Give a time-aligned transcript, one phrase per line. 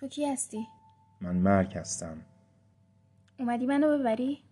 [0.00, 0.66] تو کی هستی؟
[1.20, 2.22] من مرگ هستم.
[3.38, 4.44] اومدی منو ببری؟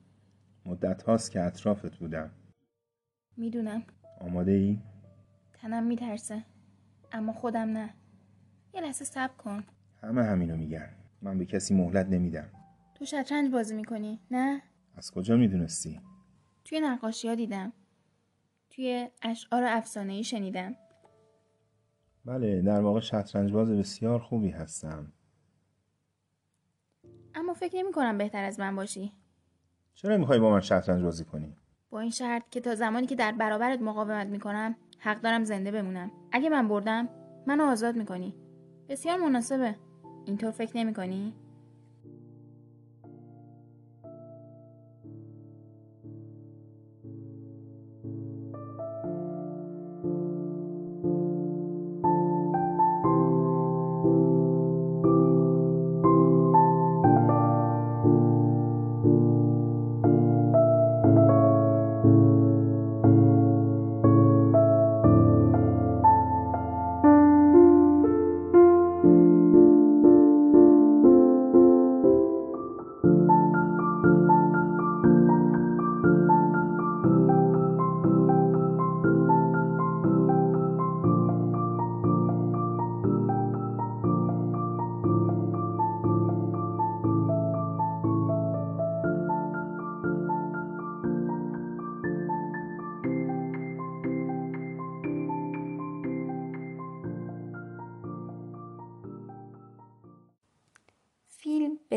[0.67, 2.31] مدت هاست که اطرافت بودم.
[3.37, 3.83] می‌دونم.
[4.21, 4.79] آماده ای؟
[5.53, 6.45] تنم میترسه.
[7.13, 7.95] اما خودم نه.
[8.75, 9.65] یه لحظه صبر کن.
[10.03, 10.91] همه همینو میگن.
[11.23, 12.49] من به کسی مهلت نمیدم.
[12.95, 14.63] تو شطرنج بازی می‌کنی نه؟
[14.97, 16.01] از کجا می‌دونستی؟
[16.65, 17.73] توی نقاشی ها دیدم.
[18.71, 20.77] توی اشعار افسانه ای شنیدم.
[22.25, 25.13] بله در واقع شطرنج باز بسیار خوبی هستم.
[27.59, 29.13] فکر نمی کنم بهتر از من باشی.
[29.95, 31.57] چرا می‌خوای با من شطرنج بازی کنی؟
[31.91, 36.11] با این شرط که تا زمانی که در برابرت مقاومت می‌کنم حق دارم زنده بمونم.
[36.33, 37.09] اگه من بردم
[37.47, 38.35] منو آزاد می‌کنی.
[38.89, 39.77] بسیار مناسبه.
[40.27, 40.95] اینطور فکر نمی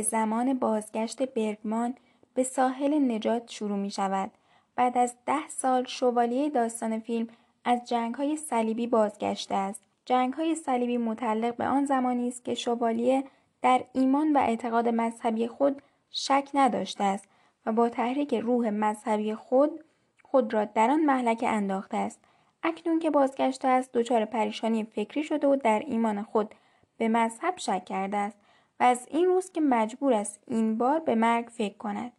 [0.01, 1.95] به زمان بازگشت برگمان
[2.33, 4.31] به ساحل نجات شروع می شود.
[4.75, 7.27] بعد از ده سال شوالیه داستان فیلم
[7.65, 9.81] از جنگ های صلیبی بازگشته است.
[10.05, 13.23] جنگ های صلیبی متعلق به آن زمانی است که شوالیه
[13.61, 17.25] در ایمان و اعتقاد مذهبی خود شک نداشته است
[17.65, 19.83] و با تحریک روح مذهبی خود
[20.23, 22.19] خود را در آن محلکه انداخته است.
[22.63, 26.55] اکنون که بازگشته است دچار پریشانی فکری شده و در ایمان خود
[26.97, 28.40] به مذهب شک کرده است
[28.81, 32.11] و از این روز که مجبور است این بار به مرگ فکر کند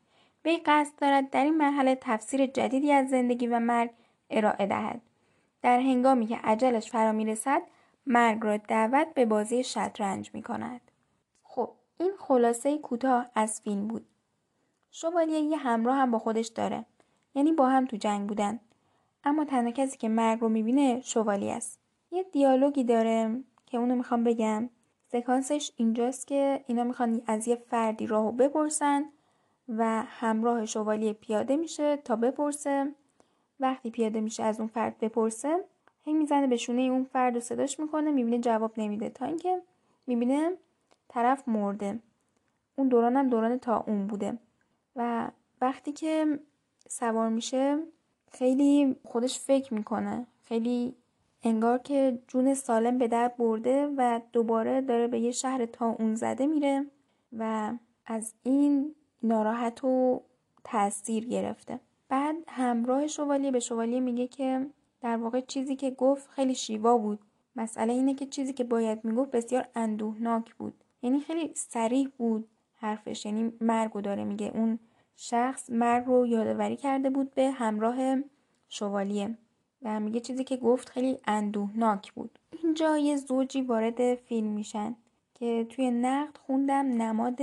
[0.44, 3.90] وی قصد دارد در این مرحله تفسیر جدیدی از زندگی و مرگ
[4.30, 5.00] ارائه دهد
[5.62, 7.62] در هنگامی که عجلش فرا می‌رسد
[8.06, 10.80] مرگ را دعوت به بازی شطرنج می کند.
[11.42, 14.06] خب این خلاصه کوتاه از فیلم بود.
[14.90, 16.84] شوالیه یه همراه هم با خودش داره.
[17.34, 18.60] یعنی با هم تو جنگ بودن.
[19.24, 21.80] اما تنها کسی که مرگ رو می‌بینه شوالیه است.
[22.10, 24.70] یه دیالوگی داره که اونو می‌خوام بگم.
[25.12, 29.04] سکانسش اینجاست که اینا می‌خوان از یه فردی راهو بپرسن
[29.68, 32.94] و همراه شوالیه پیاده میشه تا بپرسه.
[33.60, 35.64] وقتی پیاده میشه از اون فرد بپرسه
[36.04, 39.08] هی می‌زنه به شونه اون فرد و صداش می‌کنه می‌بینه جواب نمیده.
[39.08, 39.62] تا اینکه
[40.06, 40.52] می‌بینه
[41.08, 41.98] طرف مرده.
[42.76, 44.38] اون دوران هم دوران تا اون بوده.
[44.96, 45.28] و
[45.60, 46.38] وقتی که
[46.88, 47.78] سوار میشه
[48.30, 50.26] خیلی خودش فکر می‌کنه.
[50.44, 50.94] خیلی
[51.42, 56.14] انگار که جون سالم به در برده و دوباره داره به یه شهر تا اون
[56.14, 56.86] زده میره
[57.32, 57.72] و
[58.06, 60.22] از این ناراحت و
[60.64, 61.80] تاثیر گرفته.
[62.08, 64.66] بعد همراه شوالیه به شوالیه میگه که
[65.00, 67.18] در واقع چیزی که گفت خیلی شیوا بود.
[67.56, 70.74] مسئله اینه که چیزی که باید می‌گفت بسیار اندوهناک بود.
[71.02, 73.26] یعنی خیلی سریح بود حرفش.
[73.26, 74.50] یعنی مرگو داره میگه.
[74.54, 74.78] اون
[75.16, 78.16] شخص مرگ رو یادآوری کرده بود به همراه
[78.68, 79.38] شوالیه
[79.84, 82.38] و میگه چیزی که گفت خیلی اندوهناک بود.
[82.62, 84.96] اینجا یه زوجی وارد فیلم میشن
[85.34, 87.38] که توی نقد خوندم نماد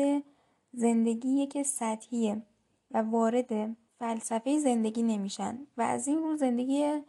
[0.74, 2.42] زندگی که سطحیه
[2.92, 7.02] و وارد فلسفه زندگی نمیشن و از این رو زندگی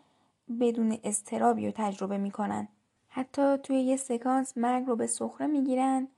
[0.60, 2.68] بدون استرابی رو تجربه می‌کنن.
[3.08, 6.08] حتی توی یه سکانس مرگ رو به سخره می‌گیرن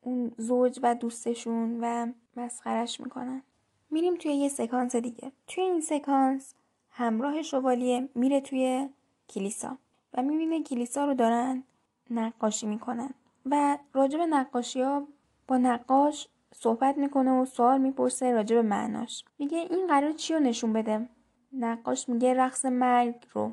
[0.00, 3.42] اون زوج و دوستشون و مسخرش می‌کنن.
[3.90, 5.32] میریم توی یه سکانس دیگه.
[5.46, 6.54] توی این سکانس
[6.90, 8.88] همراه شوالیه میره توی
[9.28, 9.78] کلیسا
[10.14, 11.62] و می‌بینه کلیسا رو دارن
[12.10, 13.10] نقاشی می‌کنن
[13.46, 15.06] و راجب نقاشی ها
[15.48, 19.24] با نقاش صحبت می‌کنه و سوال می‌پرسه راجب معناش.
[19.38, 21.08] میگه این قرار چی رو نشون بده؟
[21.52, 23.52] نقاش میگه رقص مرگ رو.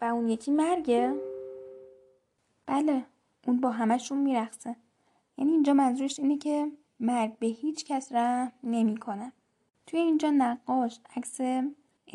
[0.00, 1.14] و اون یکی مرگه؟
[2.66, 3.04] بله
[3.46, 4.76] اون با همشون میرقصه.
[5.38, 9.32] یعنی اینجا منظورش اینه که مرگ به هیچ کس رحم نمی‌کنه.
[9.86, 11.40] توی اینجا نقاش عکس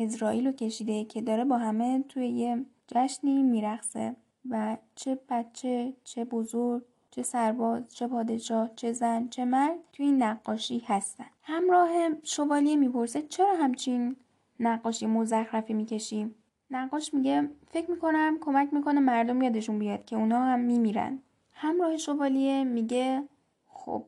[0.00, 4.16] اسرائیل رو کشیده که داره با همه توی یه جشنی میرقصه
[4.50, 10.22] و چه بچه چه بزرگ چه سرباز چه پادشاه چه زن چه مرد توی این
[10.22, 11.26] نقاشی هستن.
[11.42, 11.90] همراه
[12.22, 14.16] شوالیه می‌پرسه چرا همچین
[14.60, 16.34] نقاشی مزخرفی می‌کشیم؟
[16.70, 21.18] نقاش میگه فکر می‌کنم کمک می‌کنه مردم یادشون بیاد که اونا هم میمیرن.
[21.52, 23.22] همراه شوالیه میگه
[23.66, 24.04] خب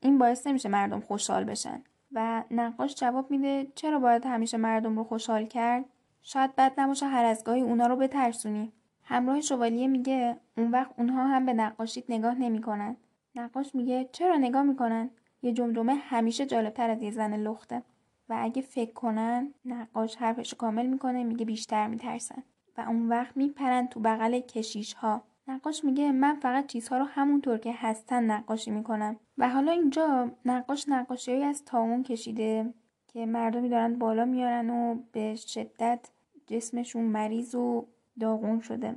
[0.00, 1.82] این باعث نمیشه مردم خوشحال بشن.
[2.12, 5.84] و نقاش جواب میده چرا باید همیشه مردم رو خوشحال کرد؟
[6.22, 8.72] شاید بد نباشه هر از گاهی اونا رو بترسونی.
[9.02, 12.96] همراه شوالیه میگه اون وقت اونها هم به نقاشیت نگاه نمی‌کنن.
[13.34, 15.10] نقاش میگه چرا نگاه می‌کنن؟
[15.42, 17.82] یه جمجمه همیشه جالبتر از یه زن لخته.
[18.28, 22.42] و اگه فکر کنن نقاش حرفش کامل می‌کنه میگه بیشتر میترسن.
[22.76, 27.58] و اون وقت میپرن تو بغل کشیش ها نقاش میگه من فقط چیزها رو همونطور
[27.58, 29.16] که هستن نقاشی می‌کنم.
[29.38, 32.74] و حالا اینجا نقاش نقاشی از تاون کشیده
[33.08, 36.00] که مردمی دارن بالا میارن و به شدت
[36.46, 37.86] جسمشون مریض و
[38.20, 38.96] داغون شده.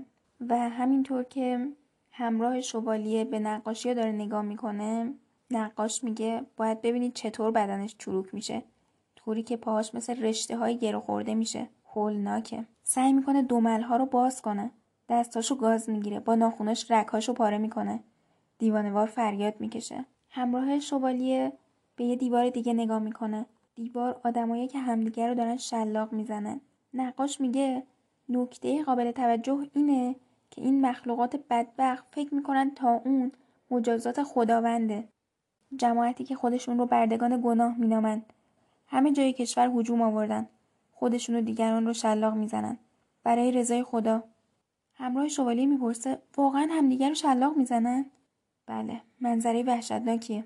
[0.50, 1.68] و همینطور که
[2.12, 5.14] همراه شوالیه به نقاشی داره نگاه می‌کنه
[5.52, 8.64] نقاش میگه باید ببینید چطور بدنش چروک میشه.
[9.16, 11.70] طوری که پاهاش مثل رشته های گرو خورده میشه.
[11.96, 12.66] هولناکه.
[12.84, 14.72] سعی می‌کنه دومل ها رو باز کنه.
[15.12, 16.20] دستاشو گاز می‌گیره.
[16.20, 18.00] با ناخوناش رکهاشو پاره می‌کنه.
[18.58, 20.06] دیوانوار فریاد می‌کشه.
[20.30, 21.54] همراه شوالیه
[21.96, 23.46] به یه دیوار دیگه نگاه می‌کنه.
[23.76, 26.62] دیوار آدمایی که همدیگه رو دارن شلاق می‌زنن.
[26.94, 27.84] نقاش میگه
[28.30, 30.16] نکته قابل توجه اینه
[30.52, 33.32] که این مخلوقات بدبخت فکر می‌کنن تا اون
[33.72, 35.08] مجازات خداونده.
[35.76, 38.34] جماعتی که خودشون رو بردگان گناه مینامند
[38.88, 40.48] همه جای کشور هجوم آوردن.
[40.92, 42.78] خودشون و دیگران رو شلاق می‌زنن.
[43.24, 44.24] برای رضای خدا.
[45.02, 48.06] همراه شوالیه می‌پرسه واقعا همدیگر رو شلاق می‌زنن؟
[48.66, 50.44] بله منظره وحشتناکیه.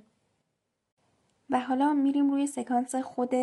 [1.50, 3.34] و حالا میریم روی سکانس خود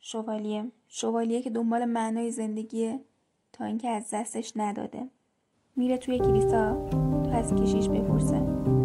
[0.00, 0.72] شوالیه.
[0.88, 3.00] شوالیه که دنبال معنای زندگیه
[3.52, 5.08] تا اینکه از دستش نداده.
[5.76, 6.88] میره توی کلیسا؟
[7.24, 8.81] تا از کشیش بپرسه.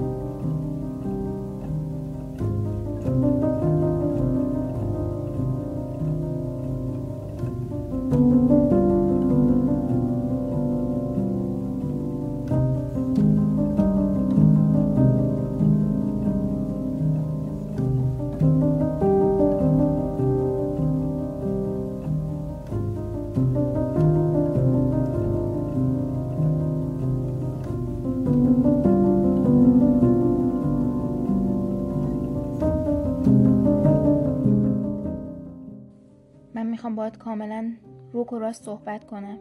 [37.08, 37.74] باید کاملا
[38.14, 39.38] روک و راست صحبت کنم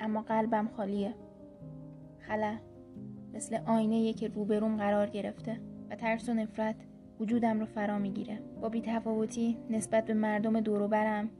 [0.00, 1.14] اما قلبم خالیه.
[2.18, 2.56] خلا
[3.34, 5.60] مثل آینه که روبروم قرار گرفته
[5.90, 6.76] و ترس و نفرت
[7.20, 8.38] وجودم رو فرا می‌گیره.
[8.60, 11.30] با بیتفاوتی نسبت به مردم دوروبرم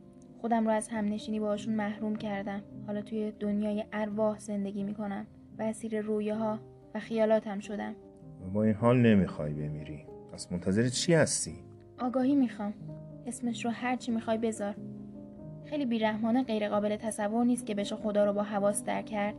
[0.40, 2.62] خودم رو از همنشینی باشون محروم کردم.
[2.86, 5.26] حالا توی دنیای ارواح زندگی می‌کنم
[5.58, 6.58] و اسیر رویه ها
[6.94, 7.94] و خیالاتم شدم.
[8.54, 10.04] با این حال نمی‌خوای بمیری.
[10.32, 11.54] پس منتظر چی هستی؟
[11.98, 12.74] آگاهی می‌خوام.
[13.26, 14.74] اسمش رو هرچی می‌خوای بذار.
[15.64, 19.34] خیلی بیرحمانه غیر قابل تصور نیست که بشه خدا رو با حواس در کرد.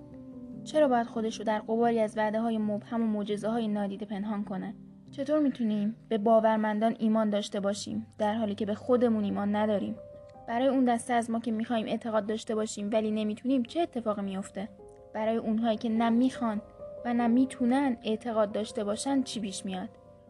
[0.63, 4.43] چرا باید خودش رو در قباری از وعده های مبهم و معجزه های نادیده پنهان
[4.43, 4.73] کنه؟
[5.11, 9.95] چطور می‌تونیم به باورمندان ایمان داشته باشیم در حالی که به خودمون ایمان نداریم؟
[10.47, 14.69] برای اون دسته از ما که می‌خوایم اعتقاد داشته باشیم ولی نمی‌تونیم چه اتفاقی میافته؟
[15.13, 16.61] برای اونهایی که نه می‌خوان
[17.05, 19.89] و نه می‌تونن اعتقاد داشته باشن چی پیش میاد؟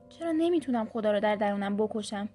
[0.09, 2.29] چرا نمی‌تونم خدا رو در درونم بکشم؟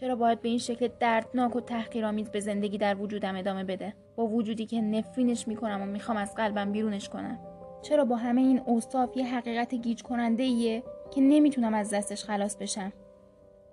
[0.00, 4.26] چرا باید به این شکل دردناک و تحقیرآمیز به زندگی در وجودم ادامه بده؟ با
[4.26, 7.38] وجودی که نفرینش می‌کنم و می‌خوام از قلبم بیرونش کنم.
[7.82, 12.56] چرا با همه این اوصاف یه حقیقت گیج کننده ایه که نمی‌تونم از دستش خلاص
[12.56, 12.92] بشم؟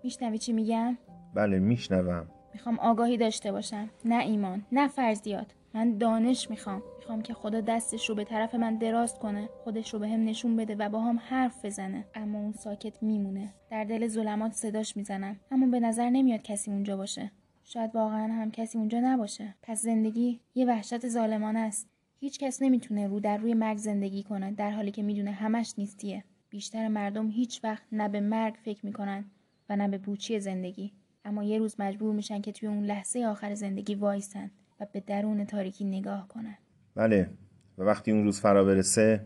[0.04, 0.98] میشنوی چی میگم؟
[1.34, 2.30] بله میشنوم.
[2.54, 3.90] می‌خوام آگاهی داشته باشم.
[4.06, 5.48] نه ایمان نه فرضیات.
[5.74, 6.84] من دانش می‌خوام.
[7.04, 10.56] می‌خوام که خدا دستش رو به طرف من دراز کنه خودش رو به هم نشون
[10.56, 12.06] بده و با هم حرف بزنه.
[12.16, 13.54] اما اون ساکت میمونه.
[13.70, 15.40] در دل ظلمات صداش می‌زنم.
[15.52, 17.32] اما به نظر نمیاد کسی اونجا باشه.
[17.64, 19.56] شاید واقعا هم کسی اونجا نباشه.
[19.62, 21.90] پس زندگی یه وحشت ظالمانه است.
[22.20, 26.24] هیچ کس نمی‌تونه رو در روی مرگ زندگی کنه در حالی که می‌دونه همش نیستیه.
[26.50, 29.26] بیشتر مردم هیچ وقت نه به مرگ فکر می‌کنن
[29.70, 30.94] و نه به بوچی زندگی.
[31.26, 35.46] اما یه روز مجبور میشن که توی اون لحظه آخر زندگی وایسن و به درون
[35.46, 36.58] تاریکی نگاه کنن.
[36.96, 37.30] بله.
[37.78, 39.26] و وقتی اون روز فرا برسه؟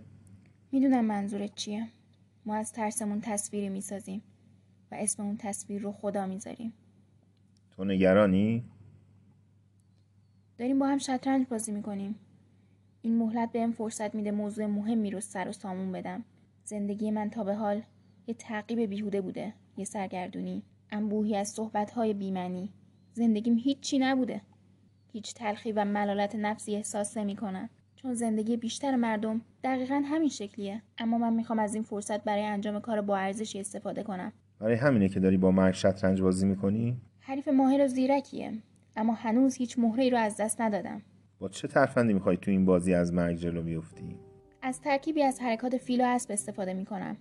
[0.71, 1.87] می‌دونم منظورت چیه.
[2.45, 4.21] ما از ترسمون تصویری می‌سازیم
[4.91, 6.73] و اسم اون تصویر رو خدا می‌ذاریم.
[7.71, 8.63] تو نگرانی؟
[10.57, 12.15] داریم با هم شطرنج بازی می‌کنیم.
[13.01, 16.23] این مهلت بهم فرصت میده موضوع مهمی رو سر و سامون بدم.
[16.63, 17.81] زندگی من تا به حال
[18.27, 22.69] یه تعقیب بیهوده بوده یه سرگردونی انبوهی از صحبتهای بیمنی
[23.13, 24.41] زندگیم هیچی نبوده.
[25.17, 27.69] هیچ تلخی و ملالت نفسی احساس نمی کنن.
[27.95, 30.81] چون زندگی بیشتر مردم دقیقا همین شکلیه.
[30.97, 34.33] اما من می‌خوام از این فرصت برای انجام کار با ارزشی استفاده کنم.
[34.59, 38.51] برای همینه که داری با مرگ شطرنج بازی می‌کنی؟ حریف ماهر و زیرکیه.
[38.95, 41.01] اما هنوز هیچ مهره رو از دست ندادم.
[41.39, 44.15] با چه ترفندی می‌خوای تو این بازی از مرگ جلو بیفتی؟
[44.61, 47.17] از ترکیبی از حرکات فیل و اسب استفاده می‌کنم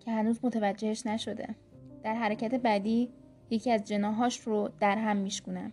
[0.00, 1.54] که هنوز متوجهش نشده.
[2.02, 3.08] در حرکت بعدی
[3.50, 5.72] یکی از جناهاش رو در هم میشکنم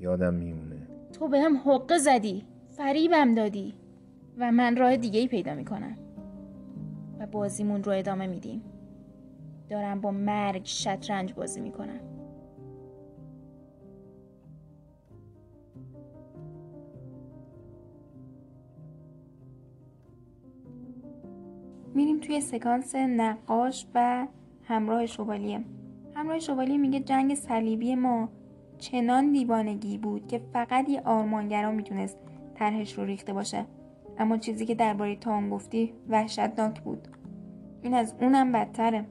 [0.00, 0.76] یادم میمونه.
[1.12, 3.74] تو به هم حقه زدی فریبم دادی
[4.38, 5.96] و من راه دیگه ای پیدا می‌کنم.
[7.18, 8.62] و بازیمون رو ادامه میدیم.
[9.70, 12.00] دارم با مرگ شطرنج بازی می‌کنم.
[21.94, 24.26] میریم توی سکانس نقاش و
[24.64, 25.64] همراه شوالیه.
[26.14, 28.28] همراه شوالیه میگه جنگ صلیبی ما
[28.78, 32.18] چنان دیوانگی بود که فقط یه آرمانگرا می‌تونست
[32.54, 33.64] طرحش رو ریخته باشه.
[34.18, 37.08] اما چیزی که درباره تام گفتی وحشتناک بود.
[37.82, 39.04] این از اونم بدتره.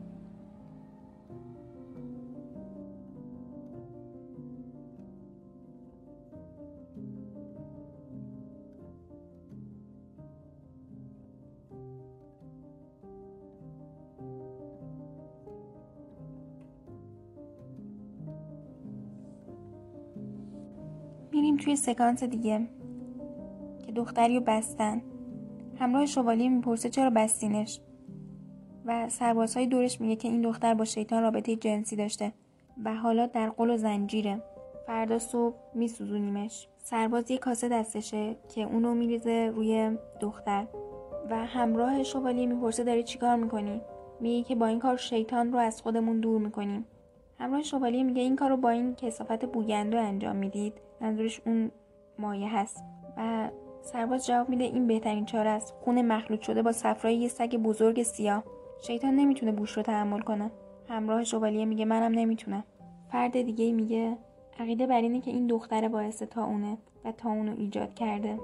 [21.58, 22.68] توی سکانس دیگه
[23.86, 25.02] که دختری رو بستن.
[25.80, 27.80] همراه شوالیه می‌پرسه چرا بستینش؟
[28.86, 32.34] و سربازهای دورش میگه که این دختر با شیطان رابطه جنسی داشته
[32.84, 34.44] و حالا در قل و زنجیره.
[34.88, 36.68] فردا صبح میسوزونیمش.
[36.78, 40.68] سرباز یه کاسه دستشه که اونو میریزه روی دختر.
[41.30, 43.82] و همراه شوالیه می‌پرسه داری چیکار می‌کنی؟
[44.20, 46.86] میگه که با این کار شیطان رو از خودمون دور می‌کنیم.
[47.40, 50.74] همراه شوالیه میگه این کار رو با این کسافت بوگندو انجام می‌دید.
[51.02, 51.72] منظورش اون
[52.20, 52.84] مایه هست.
[53.18, 53.50] و
[53.82, 55.74] سرباز جواب میده این بهترین چاره است.
[55.82, 58.44] خون مخلوط شده با صفرای یه سگ بزرگ سیاه.
[58.82, 60.52] شیطان نمی‌تونه بوش رو تحمل کنه.
[60.90, 62.64] همراه شوالیه میگه منم نمی‌تونم.
[63.12, 64.18] فرد دیگه میگه
[64.60, 66.50] عقیده بر اینه که این دختر باعث تا
[67.06, 68.40] و تا ایجاد کرده.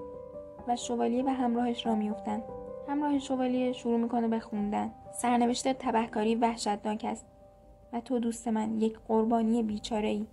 [0.68, 2.44] و شوالیه و همراهش را میفتن
[2.90, 4.92] همراه شوالیه شروع می‌کنه به خوندن.
[5.14, 7.26] سرنوشت تبهکاری وحشتناک است.
[7.94, 10.26] و تو دوست من یک قربانی بیچاره ای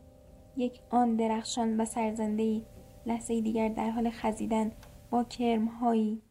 [0.61, 2.63] یک آن درخشان و سرزنده ای
[3.07, 4.73] لحظه دیگر در حال خزیدن
[5.11, 6.23] با کرم هایی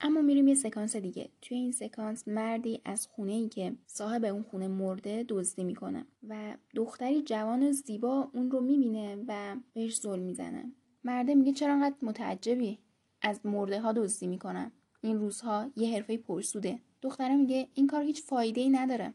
[0.00, 1.28] اما میریم یه سکانس دیگه.
[1.42, 6.56] توی این سکانس مردی از خونه ای که صاحب اون خونه مرده دزدی می‌کنه و
[6.74, 10.72] دختری جوان و زیبا اون رو می‌بینه و بهش ظلم می‌زنه.
[11.04, 12.78] مرده میگه چرا انقدر متعجبی
[13.22, 16.78] از مرده ها دزدی می‌کنن این روزها یه حرفه پرسوده.
[17.02, 19.14] دختره میگه این کار هیچ فایده ای نداره.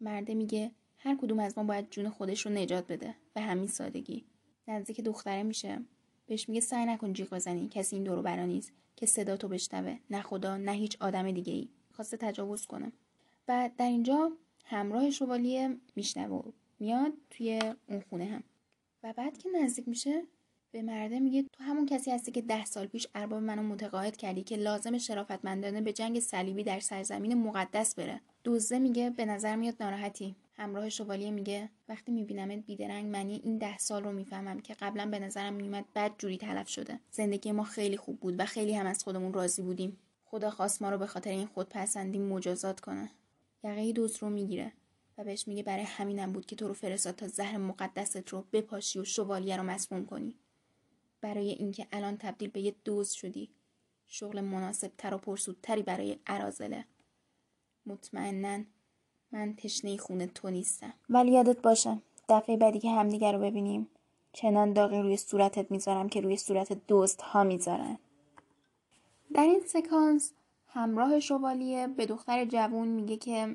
[0.00, 4.24] مرده میگه هر کدوم از ما باید جون خودش رو نجات بده به همین سادگی.
[4.68, 5.78] نزدیک دختره میشه.
[6.26, 7.68] بهش میگه سعی نکن جیغ بزنی.
[7.68, 9.98] کسی این دورو برا نیست که صدا تو بشنوه.
[10.10, 12.92] نه خدا نه هیچ آدم دیگه ای خواسته تجاوز کنه.
[13.48, 14.32] و در اینجا
[14.64, 18.42] همراه شوالیه میشنوه میاد توی اون خونه هم.
[19.02, 20.22] و بعد که نزدیک میشه
[20.70, 24.42] به مرده میگه تو همون کسی هستی که ده سال پیش ارباب منو متقاعد کردی
[24.42, 28.20] که لازم شرافتمندانه به جنگ صلیبی در سرزمین مقدس بره.
[28.44, 30.36] دوزه میگه به نظر میاد ناراحتی.
[30.58, 31.70] همراه شوالیه میگه.
[31.88, 36.12] وقتی میبینمت بیدرنگ معنی این ده سال رو می‌فهمم که قبلا به نظرم میومد بد
[36.18, 37.00] جوری تلف شده.
[37.10, 39.98] زندگی ما خیلی خوب بود و خیلی هم از خودمون راضی بودیم.
[40.24, 43.10] خدا خواست ما رو به خاطر این خودپسندی مجازات کنه.
[43.64, 44.72] یقه دوز رو می‌گیره
[45.18, 48.98] و بهش میگه برای همینم بود که تو رو فرستاد تا زهر مقدست رو بپاشی
[48.98, 50.34] و شوالیه رو مسموم کنی.
[51.20, 53.50] برای اینکه الان تبدیل به یه دوز شدی.
[54.06, 56.84] شغل مناسب تر و پرسودتری برای ارازله
[57.86, 58.64] مطمئنا
[59.32, 60.92] من تشنه خونه تو نیستم.
[61.10, 63.88] ولی یادت باشه دفعه بعدی که همدیگر رو ببینیم
[64.32, 67.98] چنان داغی روی صورتت می‌ذارم که روی صورت دوست ها می‌ذارن.
[69.34, 70.32] در این سکانس
[70.68, 73.54] همراه شوالیه به دختر جوون میگه که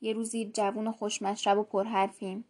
[0.00, 2.44] یه روزی جوون و خوشمشرب و پرحرفیم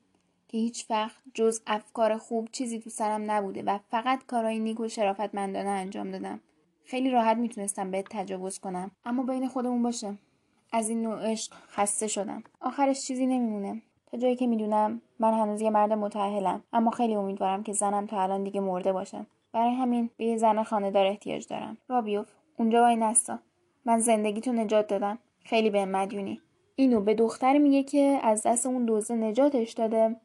[0.48, 4.88] که هیچ وقت جز افکار خوب چیزی تو سرم نبوده و فقط کارهای نیک و
[4.88, 6.40] شرافتمندانه انجام دادم.
[6.84, 10.14] خیلی راحت می‌تونستم بهت تجاوز کنم اما بین خودمون باشه.
[10.72, 12.42] از این نوع عشق خسته شدم.
[12.60, 13.82] آخرش چیزی نمیمونه.
[14.06, 16.62] تا جایی که می‌دونم من هنوز یه مرد متأهلم.
[16.72, 20.62] اما خیلی امیدوارم که زنم تا الان دیگه مرده باشه برای همین به یه زن
[20.62, 21.76] خانهدار احتیاج دارم.
[21.88, 23.38] رابیوف اونجا وای نستا.
[23.84, 25.18] من زندگی تو نجات دادم.
[25.44, 26.40] خیلی به مدیونی.
[26.76, 30.16] اینو به دختری میگه که از دست اون دوزه نجاتش داده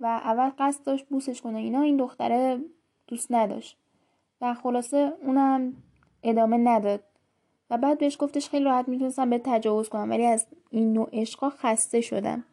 [0.00, 1.58] و اول قصد داشت بوسش کنه.
[1.58, 2.58] اینا این دختره
[3.06, 3.78] دوست نداشت.
[4.40, 5.72] و خلاصه اونم
[6.22, 7.04] ادامه نداد.
[7.70, 11.50] و بعد بهش گفتش خیلی راحت می‌تونستم به تجاوز کنم ولی از این نوع عشقا
[11.50, 12.44] خسته شدم.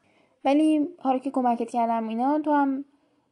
[0.45, 2.85] ولی حالا که کمکت کردم اینا تو هم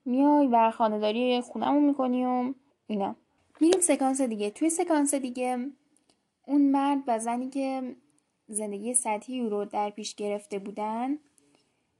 [0.06, 2.54] میای و خانداری خونمون می‌کنی و
[2.88, 3.16] اینا.
[3.62, 4.50] میریم سکانس دیگه.
[4.50, 5.70] توی سکانس دیگه
[6.48, 7.96] اون مرد و زنی که
[8.48, 11.18] زندگی سطحی رو در پیش گرفته بودن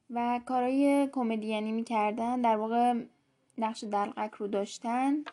[0.10, 2.94] و کارهای کمدیانی می‌کردن در واقع
[3.58, 5.24] نقش دلقک رو داشتن.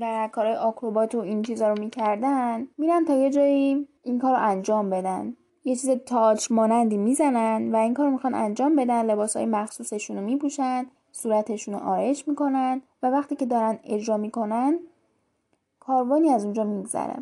[0.00, 4.42] و کارهای آکروبات و این چیزا رو می‌کردن میرن تا یه جایی این کار رو
[4.42, 5.36] انجام بدن.
[5.64, 10.22] یه چیز تاج مانندی می‌زنن و این کار می‌خوان انجام بدن لباس های مخصوصشون رو
[10.22, 14.78] میپوشن صورتشون رو آرایش می‌کنن و وقتی که دارن اجرا می‌کنن
[15.80, 17.16] کاروانی از اونجا میگذره.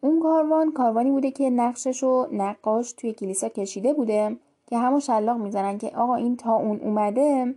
[0.00, 5.36] اون کاروان کاروانی بوده که نقشش رو نقاش توی کلیسا کشیده بوده که همون شلاق
[5.36, 7.54] می‌زنن که آقا این تا اون اومده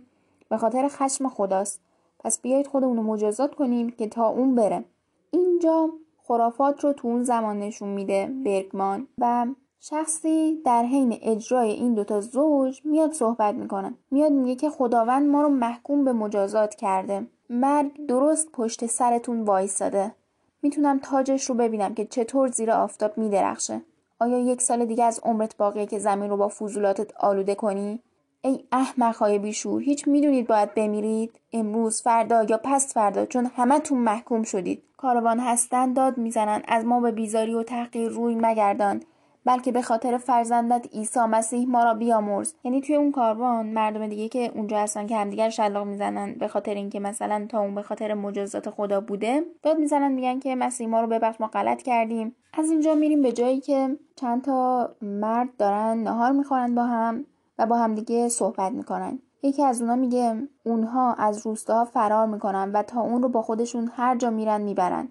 [0.48, 1.80] به خاطر خشم خداست.
[2.26, 4.84] پس بیایید خودمون رو مجازات کنیم که تا اون بره.
[5.30, 5.90] اینجا
[6.22, 9.46] خرافات رو تو اون زمان نشون میده برگمان و
[9.80, 13.94] شخصی در حین اجرای این دوتا زوج میاد صحبت می‌کنه.
[14.10, 17.26] میاد میگه که خداوند ما رو محکوم به مجازات کرده.
[17.50, 20.14] مرگ درست پشت سرتون وایستاده.
[20.62, 23.80] می‌تونم تاجش رو ببینم که چطور زیر آفتاب میدرخشه.
[24.20, 28.00] آیا یک سال دیگه از عمرت باقیه که زمین رو با فضولاتت آلوده کنی؟
[28.42, 34.42] ای احمقهای بیشور هیچ می‌دونید باید بمیرید؟ امروز فردا یا پس فردا چون همتون محکوم
[34.42, 34.82] شدید.
[34.96, 39.02] کاروان هستن داد می‌زنن از ما به بیزاری و تحقیر روی مگردان.
[39.44, 42.54] بلکه به خاطر فرزندت عیسی مسیح ما را بیامرز.
[42.64, 46.74] یعنی توی اون کاروان مردم دیگه که اونجا هستن که همدیگر شلاق می‌زنن به خاطر
[46.74, 51.00] اینکه مثلا تا اون به خاطر مجازات خدا بوده داد می‌زنن میگن که مسیح ما
[51.00, 52.34] رو ببخش ما غلط کردیم.
[52.54, 57.24] از اینجا میریم به جایی که چند تا مرد دارن نهار می‌خورن با هم.
[57.58, 59.18] و با همدیگه صحبت می‌کنن.
[59.42, 63.90] یکی از اونا میگه اونها از روستاها فرار می‌کنن و تا اون رو با خودشون
[63.96, 65.08] هر جا میرن می‌برن.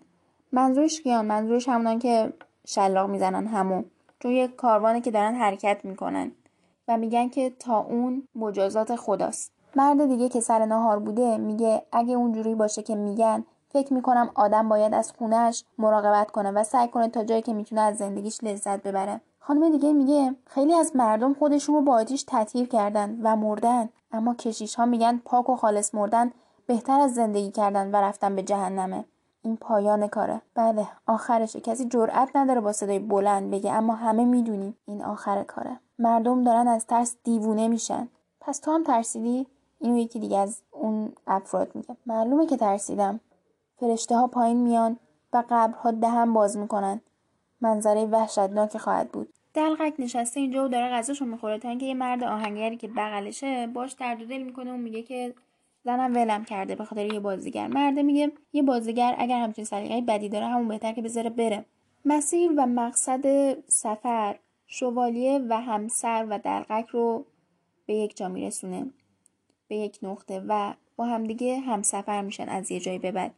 [0.52, 2.34] منظورش کیان منظورش همونان که
[2.68, 3.86] شلاق می‌زنن همون
[4.20, 6.32] چون یه کاروانه که دارن حرکت می‌کنن.
[6.88, 9.52] و میگن که تا اون مجازات خداست.
[9.76, 13.46] مرد دیگه که سر نهار بوده میگه اگه اونجوری باشه که میگن
[13.76, 17.82] فکر می‌کنم آدم باید از خونهش مراقبت کنه و سعی کنه تا جایی که می‌تونه
[17.82, 19.22] از زندگیش لذت ببره.
[19.40, 23.90] خانم دیگه میگه خیلی از مردم خودشون رو با آتیش تطهیر کردن و مردن.
[24.12, 26.32] اما کشیش ها میگن پاک و خالص مردن
[26.68, 29.06] بهتر از زندگی کردن و رفتن به جهنمه.
[29.42, 30.42] این پایان کاره.
[30.56, 31.62] بله آخرشه.
[31.62, 35.80] کسی جرأت نداره با صدای بلند بگه اما همه می‌دونیم این آخر کاره.
[36.00, 38.08] مردم دارن از ترس دیوونه میشن.
[38.42, 39.48] پس تو هم ترسیدی؟
[39.80, 41.96] اینو یکی دیگه از اون افراد میگه.
[42.06, 43.20] معلومه که ترسیدم.
[43.80, 45.00] فرشته ها پایین میان
[45.34, 47.02] و قبرها دهن باز می‌کنن.
[47.62, 49.34] منظره وحشتناک خواهد بود.
[49.54, 51.60] دلقک نشسته اینجا و داره غذاشو می‌خوره.
[51.60, 55.34] تا اینکه یه مرد آهنگری که بغلشه باش درد دل می‌کنه و میگه که
[55.84, 57.68] زنم ولم کرده به خاطر یه بازیگر.
[57.68, 61.66] مرده میگه یه بازیگر اگر همچین سلیقه بدی داره همون بهتر که بذاره بره.
[62.06, 67.26] مسیر و مقصد سفر شوالیه و همسر و دلقک رو
[67.86, 68.86] به یک جا میرسونه.
[69.68, 73.34] به یک نقطه و با همدیگه همسفر میشن از یه جایی به بعد.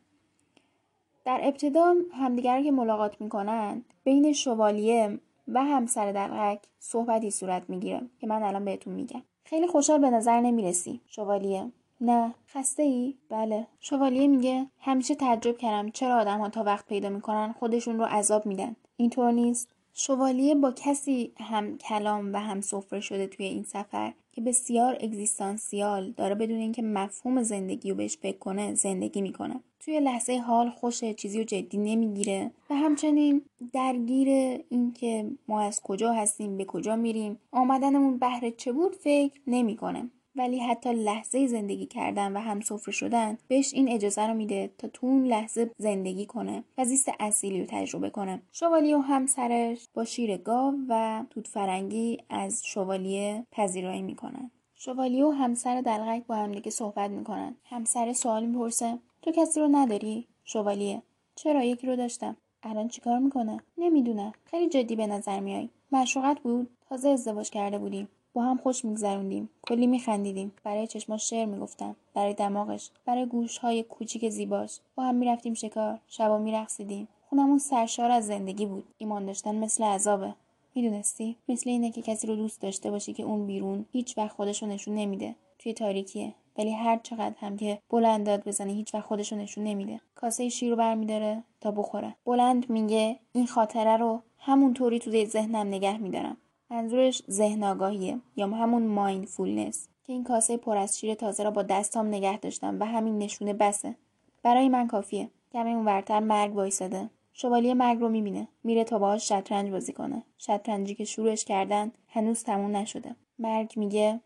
[1.28, 8.28] در ابتدا همدیگر که ملاقات می‌کنن بین شوالیه و همسر دلقک صحبتی صورت می‌گیره که
[8.28, 9.22] من الان بهتون میگم.
[9.44, 11.02] خیلی خوشحال به نظر نمی‌رسی.
[11.06, 11.72] شوالیه.
[12.02, 12.34] نه.
[12.50, 13.68] خسته ای؟ بله.
[13.80, 18.46] شوالیه میگه همیشه تعجب کردم چرا آدم ها تا وقت پیدا می‌کنن خودشون رو عذاب
[18.46, 18.76] میدن.
[18.98, 19.70] اینطور نیست.
[19.94, 24.14] شوالیه با کسی هم کلام و هم سفره شده توی این سفر.
[24.38, 29.60] که بسیار اگزیستانسیال داره بدون اینکه مفهوم زندگی رو بهش فکر کنه زندگی می‌کنه.
[29.80, 33.42] توی لحظه حال خوشه چیزی رو جدی نمی‌گیره و همچنین
[33.74, 34.28] درگیر
[34.70, 40.10] اینکه ما از کجا هستیم به کجا میریم آمدنمون بهره چه بود فکر نمی‌کنه.
[40.38, 44.88] ولی حتی لحظه زندگی کردن و هم سفره شدن بهش این اجازه رو میده تا
[44.88, 48.42] تو اون لحظه زندگی کنه و زیست اصیلی رو تجربه کنه.
[48.52, 54.52] شوالیه و همسرش با شیر گاو و توت فرنگی از شوالیه پذیرایی می‌کنن.
[54.76, 57.56] شوالیه و همسر دلغک با همدیگه صحبت می‌کنن.
[57.66, 61.02] همسر سوال می‌پرسه تو کسی رو نداری؟ شوالیه.
[61.36, 62.38] چرا؟ یکی رو داشتم.
[62.64, 65.70] الان چیکار می‌کنه؟ نمی‌دونم خیلی جدی به نظر میای.
[65.92, 69.50] معشوقت بود؟ تازه ازدواج کرده بودیم با هم خوش میگذروندیم.
[69.68, 70.52] کلی میخندیدیم.
[70.64, 71.96] برای چشماش شعر می‌گفتم.
[72.14, 72.92] برای دماغش.
[73.06, 74.80] برای گوشهای کوچیک زیباش.
[74.96, 76.00] با هم می‌رفتیم شکار.
[76.08, 77.08] شبا میرقصیدیم.
[77.30, 78.84] خونمون سرشار از زندگی بود.
[78.98, 80.34] ایمان داشتن مثل عذابه.
[80.76, 84.64] می‌دونستی؟ مثل اینه که کسی رو دوست داشته باشی که اون بیرون هیچ وقت خودش
[84.64, 85.36] رو نشون نمیده.
[85.60, 86.34] توی تاریکیه.
[86.58, 90.02] ولی هر چقدر هم که بلند داد بزنه هیچ وقت خودش رو نشون نمیده.
[90.16, 92.16] کاسه شیر رو برمیداره تا بخوره.
[92.26, 96.38] بلند میگه این خاطره رو همونطوری تو ذهنم نگه میدارم.
[96.72, 101.64] منظورش ذهن آگاهیه یا همون مایندفولنس که این کاسه پر از شیر تازه را با
[101.64, 103.96] دستام نگه داشتم و همین نشونه بسه.
[104.44, 105.30] برای من کافیه.
[105.52, 107.10] کمی اونورتر مرگ وایساده.
[107.34, 108.48] شوالیه مرگ رو می‌بینه.
[108.64, 110.24] میره تا باهاش شطرنج بازی کنه.
[110.38, 113.16] شطرنجی که شروعش کردن هنوز تموم نشده.
[113.40, 114.20] مرگ میگه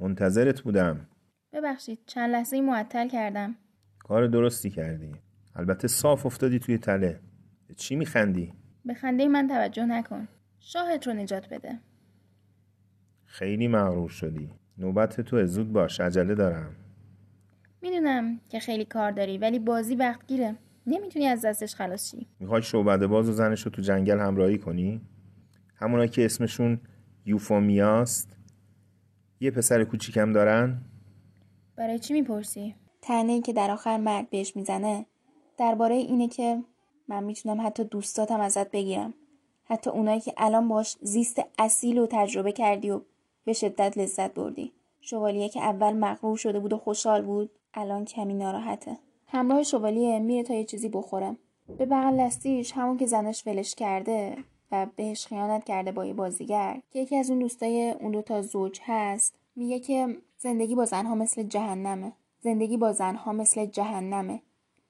[0.00, 1.06] منتظرت بودم.
[1.52, 3.56] ببخشید چند لحظه معطل کردم.
[3.98, 5.12] کار درستی کردی.
[5.56, 7.20] البته صاف افتادی توی تله.
[7.76, 8.52] چی میخندی؟
[8.84, 10.28] به خنده من توجه نکن.
[10.68, 11.78] شاهد رو نجات بده.
[13.24, 14.50] خیلی مغرور شدی.
[14.78, 16.76] نوبت تو زود باش عجله دارم.
[17.82, 22.26] می‌دونم که خیلی کار داری ولی بازی وقت گیره نمی‌تونی از دستش خلاص شی.
[22.40, 25.00] می‌خوای شعبده باز و زنش رو تو جنگل همراهی کنی؟
[25.74, 26.80] همونا که اسمشون
[27.24, 28.36] یوفومیاست
[29.40, 30.80] یه پسر کوچیکم دارن؟
[31.76, 35.06] برای چی می‌پرسی؟ تنه ای که در آخر مرد بهش می‌زنه.
[35.58, 36.62] درباره اینه که
[37.08, 39.14] من می‌تونم حتی دوستاتم ازت بگیرم.
[39.68, 43.00] حتی اونایی که الان باش زیست اصیل و تجربه کردی و
[43.44, 44.72] به شدت لذت بردی.
[45.00, 48.98] شوالیه که اول مغرور شده بود و خوشحال بود الان کمی ناراحته.
[49.26, 51.38] همراه شوالیه میره تا یه چیزی بخورم
[51.78, 54.36] به بغل دستیش همون که زنش ولش کرده
[54.72, 58.80] و بهش خیانت کرده با یه بازیگر که یکی از اون دوستای اون دوتا زوج
[58.82, 62.12] هست میگه که زندگی با زنها مثل جهنمه.
[62.40, 64.42] زندگی با زنها مثل جهنمه.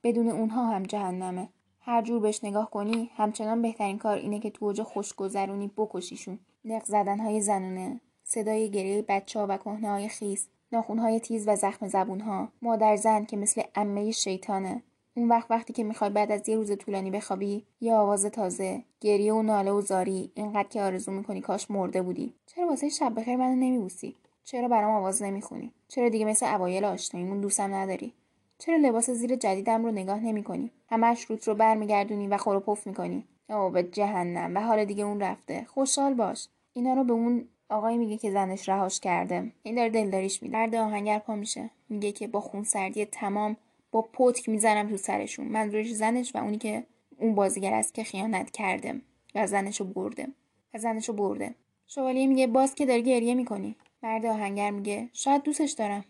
[0.02, 1.48] بدون اونها هم جهنمه.
[1.86, 6.38] هر جور بهش نگاه کنی همچنان بهترین کار اینه که تو اوج خوشگذرونی بکشیشون.
[6.64, 11.56] نق زدن های زنونه صدای گریه بچه ها و کهنه های خیس های تیز و
[11.56, 14.82] زخم زبون ها مادر زن که مثل امه شیطانه.
[15.16, 19.32] اون وقت وقتی که می‌خوای بعد از یه روز طولانی بخوابی یه آواز تازه گریه
[19.32, 22.32] و ناله و زاری اینقدر که آرزو می‌کنی کاش مرده بودی.
[22.46, 27.40] چرا واسه شب بخیر منو نمیبوسی؟ چرا برام آواز نمی‌خونی؟ چرا دیگه مثل اوایل آشناییمون
[27.40, 28.12] دوستم نداری؟
[28.58, 32.86] چرا لباس زیر جدیدم رو نگاه نمی‌کنی؟ همش روت رو برمیگردونی و خور و پف
[32.86, 33.24] می‌کنی.
[33.48, 34.56] او به جهنم.
[34.56, 35.64] و حال دیگه اون رفته.
[35.64, 36.48] خوشحال باش.
[36.72, 39.52] اینا رو به اون آقای میگه که زنش رهاش کرده.
[39.62, 40.56] این داره دلداریش میده.
[40.56, 41.70] مرد آهنگر پا میشه.
[41.88, 43.56] میگه که با خونسردی تمام
[43.90, 45.48] با پتک می‌زنم تو سرشون.
[45.48, 46.86] منظورش زنش و اونی که
[47.18, 49.00] اون بازیگر است که خیانت کرده.
[49.34, 50.28] و زنشو برده.
[50.74, 51.54] و زنشو برده.
[51.86, 53.76] شوالیه میگه باز که داری گریه می‌کنی.
[54.02, 56.04] مرد آهنگر میگه شاید دوستش دارم.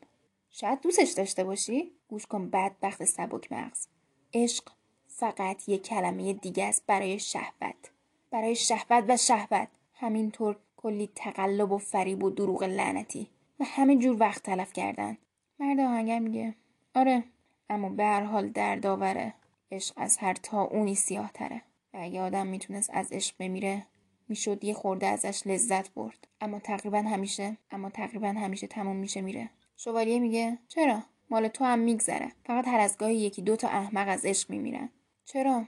[0.50, 3.86] شاید دوستش داشته باشی؟ گوش کن بدبخت سبک مغز.
[4.34, 4.64] عشق
[5.06, 7.90] فقط یک کلمه دیگه است برای شهوت.
[8.30, 9.68] برای شهوت و شهوت.
[9.94, 13.30] همینطور کلی تقلب و فریب و دروغ لعنتی.
[13.60, 15.18] و همه جور وقت تلف کردن.
[15.58, 16.54] مرد آهنگر میگه
[16.94, 17.24] آره
[17.70, 19.34] اما به هر حال دردآوره.
[19.70, 21.62] عشق از هر تا اونی سیاه تره
[21.94, 23.86] و اگه آدم می‌تونست از عشق بمیره
[24.28, 26.28] می‌شد یه خورده ازش لذت برد.
[26.40, 29.50] اما تقریبا همیشه اما تقریبا همیشه تموم میشه میره.
[29.76, 32.32] شوالیه میگه چرا؟ مال تو هم میگذره.
[32.44, 34.88] فقط هر از گاهی یکی دو تا احمق از عشق میمیرن.
[35.24, 35.64] چرا؟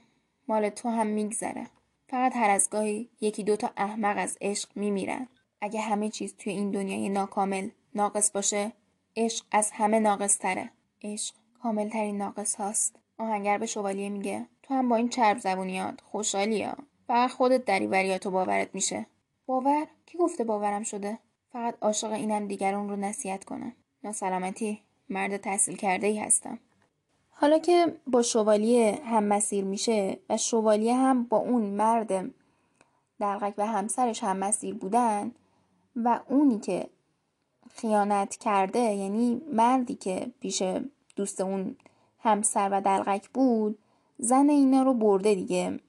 [0.48, 1.66] مال تو هم میگذره.
[2.08, 5.28] فقط هر از گاهی یکی دو تا احمق از عشق میمیرن.
[5.60, 8.72] اگه همه چیز توی این دنیای ناکامل ناقص باشه
[9.16, 10.70] عشق از همه ناقص تره
[11.02, 12.96] عشق کامل ترین ناقص هاست.
[13.18, 16.74] آهنگر به شوالیه میگه تو هم با این چرب زبونیات خوشحالی ها.
[17.06, 19.06] فقط خودت دریوریاتو باورت میشه.
[19.46, 21.18] باور؟ کی گفته باورم شده؟
[21.52, 23.72] فقط عاشق اینم دیگران رو نصیحت کنم
[24.04, 24.87] ناسلامتی.
[25.10, 26.58] مرد تحصیل کرده ای هستم.
[27.30, 32.30] حالا که با شوالیه هم مسیر میشه و شوالیه هم با اون مرد
[33.20, 35.32] دلغک و همسرش هم مسیر بودن
[35.96, 36.88] و اونی که
[37.70, 40.62] خیانت کرده یعنی مردی که پیش
[41.16, 41.76] دوست اون
[42.18, 43.78] همسر و دلغک بود
[44.18, 45.80] زن اینا رو برده دیگه.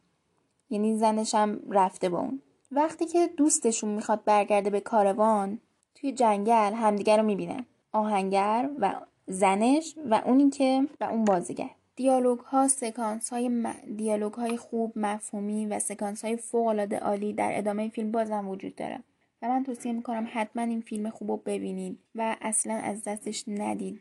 [0.69, 2.41] یعنی زنش هم رفته با اون.
[2.71, 5.60] وقتی که دوستشون می‌خواد برگرده به کاروان
[5.95, 7.65] توی جنگل همدیگه رو می‌بینن.
[7.91, 8.95] آهنگر و
[9.29, 11.69] زنش و اونی که و اون بازیگر.
[11.95, 13.73] دیالوگ ها سکانس های م...
[13.97, 18.75] دیالوگ های خوب مفهومی و سکانس های فوق العاده عالی در ادامه فیلم بازم وجود
[18.75, 19.03] داره.
[19.41, 23.99] و من توصیه می‌کنم حتما این فیلم خوب رو ببینید و اصلا از دستش ندید.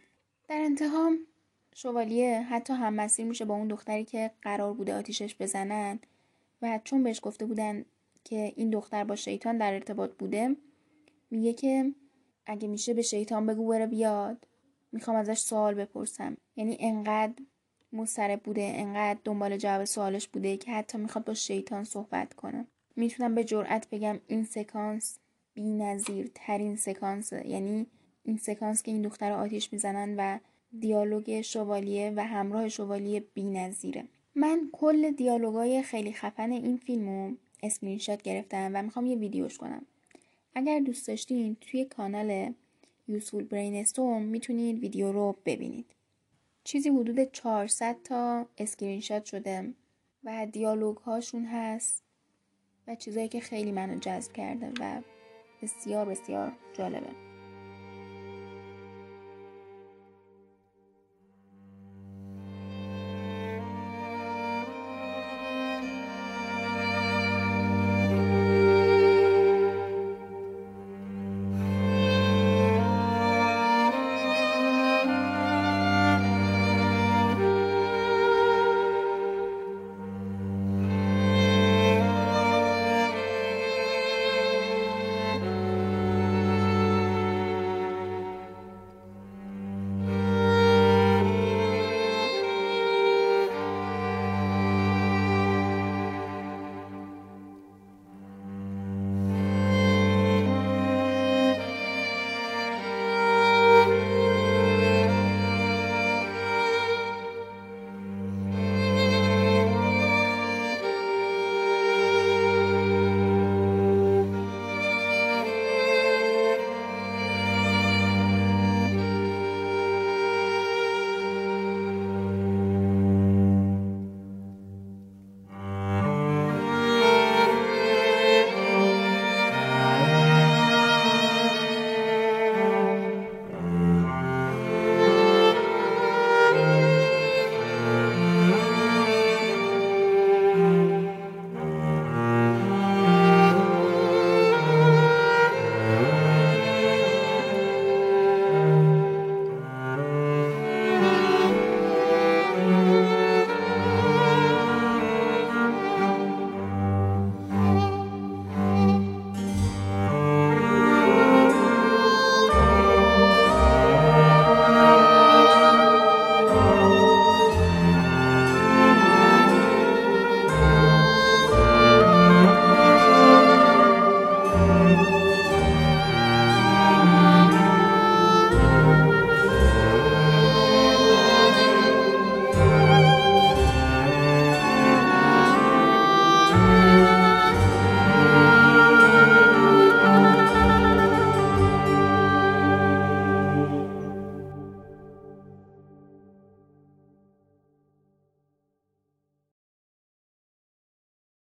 [0.48, 1.10] در انتها
[1.74, 5.98] شوالیه حتی هم مسیر میشه با اون دختری که قرار بوده آتیشش بزنن
[6.62, 7.84] و چون بهش گفته بودن
[8.24, 10.56] که این دختر با شیطان در ارتباط بوده
[11.30, 11.94] میگه که
[12.46, 14.46] اگه میشه به شیطان بگو بره بیاد.
[14.92, 16.36] می‌خوام ازش سوال بپرسم.
[16.56, 17.32] یعنی انقدر
[17.92, 22.66] مضطرب بوده انقدر دنبال جواب سوالش بوده که حتی می‌خواد با شیطان صحبت کنه.
[22.96, 25.18] می‌تونم به جرئت بگم این سکانس
[25.54, 27.86] بی نظیر ترین سکانس یعنی
[28.24, 30.38] این سکانس که این دختر آتیش می‌زنن و
[30.80, 37.98] دیالوگ شوالیه و همراه شوالیه بی نظیره من کل دیالوگای خیلی خفن این فیلمو اسکرین
[37.98, 39.86] شات گرفتم و می‌خوام یه ویدیوش کنم.
[40.54, 42.54] اگر دوست داشتین توی کانال
[43.08, 45.86] Useful Brainstorm می‌تونید ویدیو رو ببینید.
[46.64, 49.74] چیزی حدود 400 تا اسکرین شات شده
[50.24, 52.04] و دیالوگ هاشون هست
[52.86, 55.02] و چیزایی که خیلی منو جذب کرده و
[55.62, 57.27] بسیار بسیار جالبه.